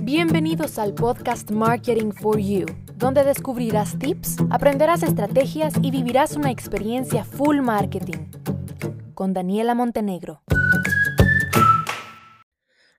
[0.00, 7.24] Bienvenidos al podcast Marketing for You, donde descubrirás tips, aprenderás estrategias y vivirás una experiencia
[7.24, 8.30] full marketing.
[9.14, 10.42] Con Daniela Montenegro.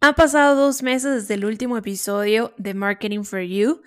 [0.00, 3.82] Han pasado dos meses desde el último episodio de Marketing for You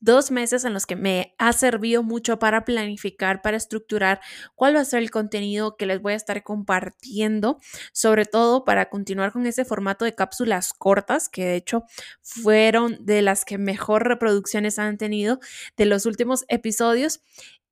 [0.00, 4.20] dos meses en los que me ha servido mucho para planificar, para estructurar
[4.54, 7.58] cuál va a ser el contenido que les voy a estar compartiendo,
[7.92, 11.84] sobre todo para continuar con ese formato de cápsulas cortas, que de hecho
[12.22, 15.40] fueron de las que mejor reproducciones han tenido
[15.76, 17.20] de los últimos episodios.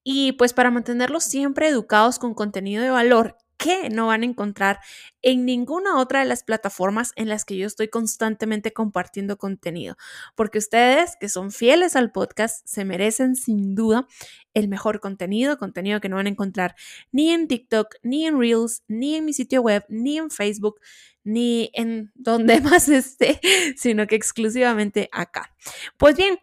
[0.02, 4.80] Y pues para mantenerlos siempre educados con contenido de valor que no van a encontrar
[5.22, 9.96] en ninguna otra de las plataformas en las que yo estoy constantemente compartiendo contenido.
[10.34, 14.06] Porque ustedes que son fieles al podcast se merecen sin duda
[14.54, 16.74] el mejor contenido, contenido que no van a encontrar
[17.12, 20.80] ni en TikTok, ni en Reels, ni en mi sitio web, ni en Facebook,
[21.24, 23.40] ni en donde más esté,
[23.76, 25.54] sino que exclusivamente acá.
[25.96, 26.38] Pues bien,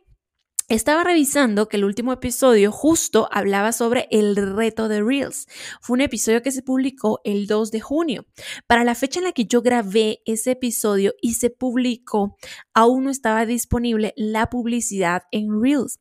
[0.75, 5.47] estaba revisando que el último episodio justo hablaba sobre el reto de Reels.
[5.81, 8.25] Fue un episodio que se publicó el 2 de junio.
[8.67, 12.37] Para la fecha en la que yo grabé ese episodio y se publicó,
[12.73, 15.99] aún no estaba disponible la publicidad en Reels.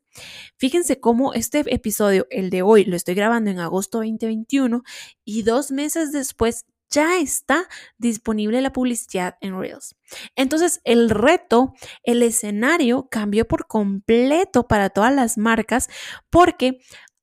[0.57, 4.83] Fíjense cómo este episodio, el de hoy, lo estoy grabando en agosto 2021
[5.25, 9.97] y dos meses después ya está disponible la publicidad en Reels.
[10.35, 15.89] Entonces, el reto, el escenario cambió por completo para todas las marcas
[16.31, 16.81] porque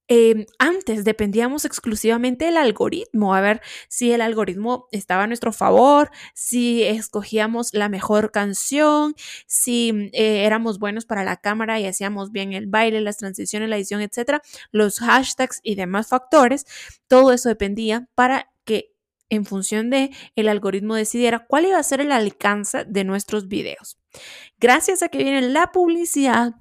[0.09, 6.11] em, antes dependíamos exclusivamente del algoritmo, a ver si el algoritmo estaba a nuestro favor,
[6.33, 9.15] si escogíamos la mejor canción,
[9.47, 13.75] si eh, éramos buenos para la cámara y hacíamos bien el baile, las transiciones, la
[13.75, 16.65] edición, etcétera, los hashtags y demás factores.
[17.09, 18.49] Todo eso dependía para
[19.29, 23.97] en función de el algoritmo decidiera cuál iba a ser el alcance de nuestros videos.
[24.59, 26.55] Gracias a que viene la publicidad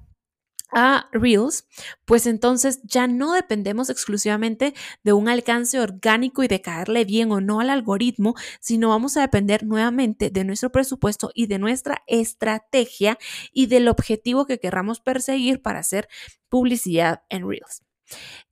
[0.71, 1.65] a Reels,
[2.05, 7.39] pues entonces ya no dependemos exclusivamente de un alcance orgánico y de caerle bien o
[7.39, 13.17] no al algoritmo, sino vamos a depender nuevamente de nuestro presupuesto y de nuestra estrategia
[13.53, 16.09] y del objetivo que querramos perseguir para hacer
[16.49, 17.83] publicidad en Reels.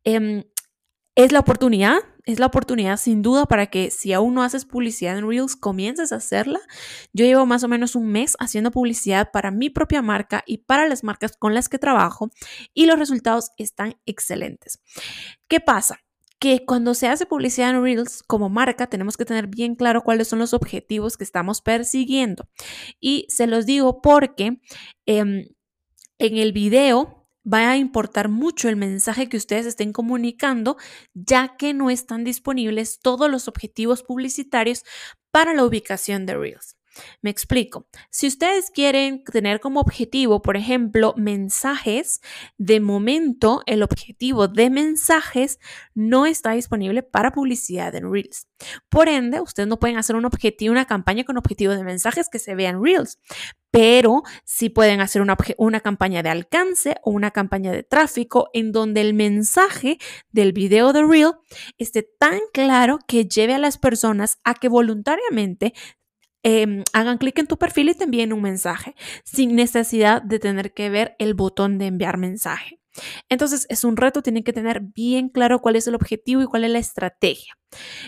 [0.03, 0.44] Em,
[1.15, 5.17] es la oportunidad, es la oportunidad sin duda para que si aún no haces publicidad
[5.17, 6.59] en Reels, comiences a hacerla.
[7.13, 10.87] Yo llevo más o menos un mes haciendo publicidad para mi propia marca y para
[10.87, 12.29] las marcas con las que trabajo
[12.73, 14.81] y los resultados están excelentes.
[15.47, 15.99] ¿Qué pasa?
[16.37, 20.27] que cuando se hace publicidad en Reels como marca tenemos que tener bien claro cuáles
[20.27, 22.47] son los objetivos que estamos persiguiendo.
[22.99, 24.59] Y se los digo porque
[25.05, 25.47] em,
[26.19, 30.78] en el video va a importar mucho el mensaje que ustedes estén comunicando,
[31.13, 34.83] ya que no están disponibles todos los objetivos publicitarios
[35.31, 36.75] para la ubicación de Reels.
[37.22, 37.88] Me explico.
[38.09, 42.22] Si ustedes quieren tener como objetivo, por ejemplo, mensajes,
[42.57, 45.59] de momento el objetivo de mensajes
[45.94, 48.47] no está disponible para publicidad en Reels.
[48.89, 52.39] Por ende, ustedes no pueden hacer un objetivo, una campaña con objetivo de mensajes que
[52.39, 53.19] se vean Reels,
[53.72, 58.72] pero sí pueden hacer una, una, campaña de alcance o una campaña de tráfico en
[58.72, 59.97] donde el mensaje
[60.31, 61.33] del video de Reel
[61.77, 65.73] esté tan claro que lleve a las personas a que voluntariamente
[66.47, 70.75] Em, hagan clic en tu perfil y te envíen un mensaje sin necesidad de tener
[70.75, 72.79] que ver el botón de enviar mensaje.
[73.29, 76.63] Entonces es un reto, tienen que tener bien claro cuál es el objetivo y cuál
[76.63, 77.57] es la estrategia.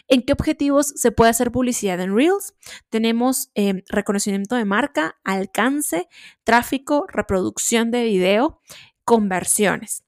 [0.08, 2.53] ¿En qué objetivos se puede hacer publicidad en Reels?
[2.90, 6.08] Tenemos em, reconocimiento de marca, alcance,
[6.44, 8.62] tráfico, reproducción de video,
[9.04, 10.04] conversiones.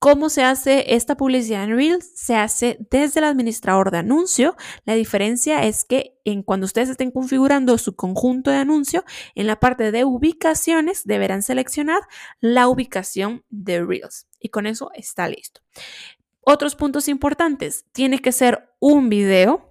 [0.00, 2.12] ¿Cómo se hace esta publicidad en Reels?
[2.14, 4.56] Se hace desde el administrador de anuncio.
[4.84, 9.04] La diferencia es que en cuando ustedes estén configurando su conjunto de anuncio,
[9.34, 12.00] en la parte de ubicaciones deberán seleccionar
[12.38, 14.28] la ubicación de Reels.
[14.38, 15.62] Y con eso está listo.
[16.42, 17.84] Otros puntos importantes.
[17.90, 19.68] Tiene que ser un video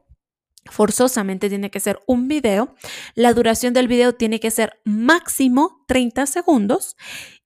[0.69, 2.75] forzosamente tiene que ser un video.
[3.15, 6.97] La duración del video tiene que ser máximo 30 segundos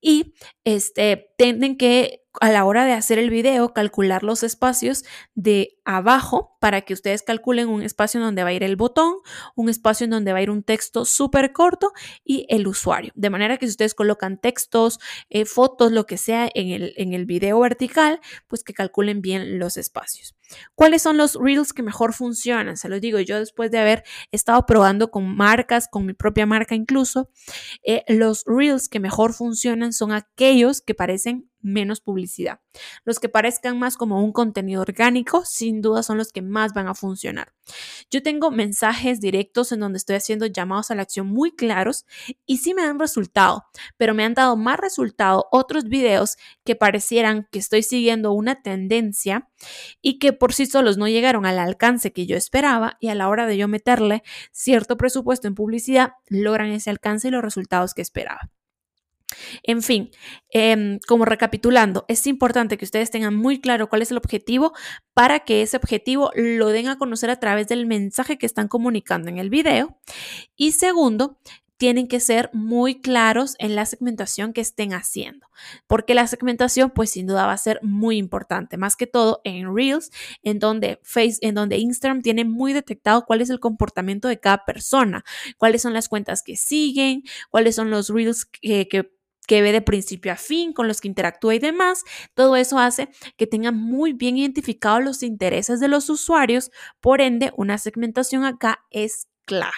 [0.02, 5.04] y este, tienen que a la hora de hacer el video calcular los espacios
[5.36, 9.16] de abajo para que ustedes calculen un espacio en donde va a ir el botón,
[9.56, 11.92] un espacio en donde va a ir un texto súper corto
[12.24, 13.12] y el usuario.
[13.16, 15.00] De manera que si ustedes colocan textos,
[15.30, 19.60] eh, fotos, lo que sea en el, en el video vertical, pues que calculen bien
[19.60, 20.36] los espacios.
[20.76, 22.78] ¿Cuáles son los reels que mejor funcionan?
[22.78, 26.76] Se los digo yo después de haber estado probando con marcas, con mi propia marca
[26.76, 27.30] incluso,
[27.84, 32.60] eh, los reels que mejor funcionan son aquellos que parecen menos publicidad.
[33.06, 36.88] Los que parezcan más como un contenido orgánico, sin duda son los que más van
[36.88, 37.54] a funcionar.
[38.10, 42.06] Yo tengo mensajes directos en donde estoy haciendo llamados a la acción muy claros
[42.46, 43.66] y sí me dan resultado,
[43.98, 49.50] pero me han dado más resultado otros videos que parecieran que estoy siguiendo una tendencia
[50.02, 53.30] y que por sí solos no llegaron al alcance que yo esperaba y a la
[53.30, 58.02] hora de yo meterle cierto presupuesto en publicidad logran ese alcance y los resultados que
[58.02, 58.52] esperaba.
[59.64, 60.12] En fin,
[60.50, 64.74] em, como recapitulando, es importante que ustedes tengan muy claro cuál es el objetivo
[65.14, 69.30] para que ese objetivo lo den a conocer a través del mensaje que están comunicando
[69.30, 69.98] en el video.
[70.56, 71.38] Y segundo,
[71.82, 75.48] tienen que ser muy claros en la segmentación que estén haciendo,
[75.88, 79.76] porque la segmentación pues sin duda va a ser muy importante, más que todo en
[79.76, 80.12] Reels,
[80.44, 84.64] en donde Face, en donde Instagram tiene muy detectado cuál es el comportamiento de cada
[84.64, 85.24] persona,
[85.58, 89.10] cuáles son las cuentas que siguen, cuáles son los Reels que, que
[89.48, 92.04] que ve de principio a fin, con los que interactúa y demás.
[92.34, 97.52] Todo eso hace que tengan muy bien identificados los intereses de los usuarios, por ende,
[97.58, 99.74] una segmentación acá es clave.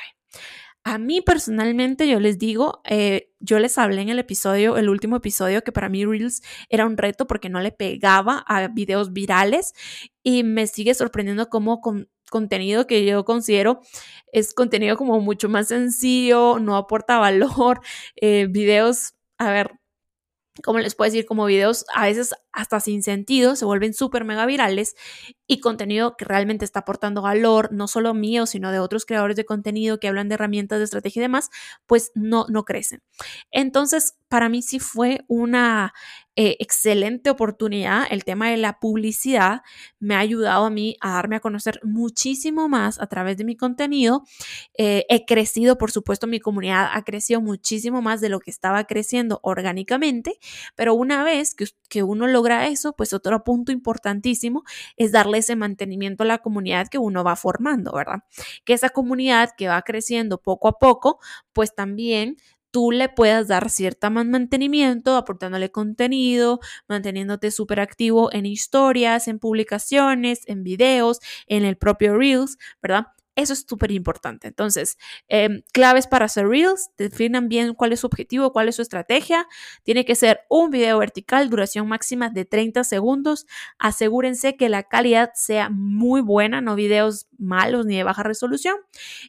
[0.85, 5.15] A mí personalmente, yo les digo, eh, yo les hablé en el episodio, el último
[5.15, 9.73] episodio, que para mí Reels era un reto porque no le pegaba a videos virales
[10.23, 13.79] y me sigue sorprendiendo cómo con contenido que yo considero
[14.31, 17.79] es contenido como mucho más sencillo, no aporta valor,
[18.17, 19.13] eh, videos
[19.43, 19.71] a ver,
[20.63, 21.25] ¿cómo les puedo decir?
[21.25, 24.95] Como videos a veces hasta sin sentido, se vuelven súper mega virales
[25.47, 29.45] y contenido que realmente está aportando valor, no solo mío, sino de otros creadores de
[29.45, 31.49] contenido que hablan de herramientas de estrategia y demás,
[31.85, 33.01] pues no, no crecen.
[33.51, 35.93] Entonces, para mí sí fue una
[36.35, 38.07] eh, excelente oportunidad.
[38.09, 39.61] El tema de la publicidad
[39.99, 43.55] me ha ayudado a mí a darme a conocer muchísimo más a través de mi
[43.55, 44.23] contenido.
[44.75, 48.85] Eh, he crecido, por supuesto, mi comunidad ha crecido muchísimo más de lo que estaba
[48.85, 50.39] creciendo orgánicamente,
[50.75, 54.63] pero una vez que, que uno logra eso, pues otro punto importantísimo
[54.97, 58.23] es darle ese mantenimiento a la comunidad que uno va formando, ¿verdad?
[58.65, 61.19] Que esa comunidad que va creciendo poco a poco,
[61.53, 62.37] pues también
[62.71, 70.41] tú le puedas dar cierta mantenimiento, aportándole contenido, manteniéndote súper activo en historias, en publicaciones,
[70.47, 73.07] en videos, en el propio Reels, ¿verdad?
[73.35, 74.47] Eso es súper importante.
[74.47, 74.97] Entonces,
[75.27, 79.47] em, claves para hacer Reels, definan bien cuál es su objetivo, cuál es su estrategia.
[79.83, 83.47] Tiene que ser un video vertical, duración máxima de 30 segundos.
[83.79, 88.77] Asegúrense que la calidad sea muy buena, no videos malos ni de baja resolución.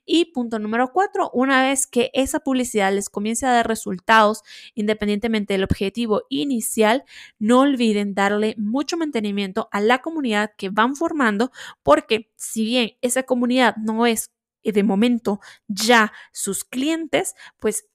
[0.05, 4.43] Y punto número cuatro, una vez que esa publicidad les comience a dar resultados,
[4.75, 7.05] independientemente del objetivo inicial,
[7.39, 11.51] no olviden darle mucho mantenimiento a la comunidad que van formando,
[11.83, 14.31] porque si bien esa comunidad no es
[14.63, 17.87] eh, de momento ya sus clientes, pues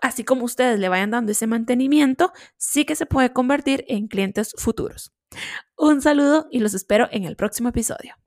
[0.00, 4.54] así como ustedes le vayan dando ese mantenimiento, sí que se puede convertir en clientes
[4.56, 5.12] futuros.
[5.76, 8.21] Un saludo y los espero en el próximo episodio.